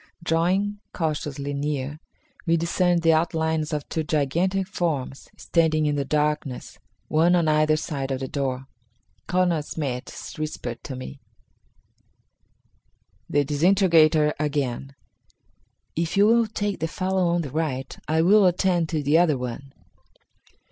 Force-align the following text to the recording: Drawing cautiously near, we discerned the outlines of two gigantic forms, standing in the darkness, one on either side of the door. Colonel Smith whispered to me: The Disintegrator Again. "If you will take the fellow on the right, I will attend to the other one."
Drawing 0.23 0.79
cautiously 0.93 1.53
near, 1.53 1.99
we 2.47 2.57
discerned 2.57 3.03
the 3.03 3.13
outlines 3.13 3.71
of 3.71 3.87
two 3.87 4.01
gigantic 4.03 4.65
forms, 4.67 5.29
standing 5.37 5.85
in 5.85 5.95
the 5.95 6.03
darkness, 6.03 6.79
one 7.07 7.35
on 7.35 7.47
either 7.47 7.77
side 7.77 8.09
of 8.09 8.19
the 8.19 8.27
door. 8.27 8.65
Colonel 9.27 9.61
Smith 9.61 10.09
whispered 10.39 10.83
to 10.85 10.95
me: 10.95 11.19
The 13.29 13.45
Disintegrator 13.45 14.33
Again. 14.39 14.95
"If 15.95 16.17
you 16.17 16.25
will 16.25 16.47
take 16.47 16.79
the 16.79 16.87
fellow 16.87 17.27
on 17.27 17.43
the 17.43 17.51
right, 17.51 17.95
I 18.07 18.23
will 18.23 18.47
attend 18.47 18.89
to 18.89 19.03
the 19.03 19.19
other 19.19 19.37
one." 19.37 19.71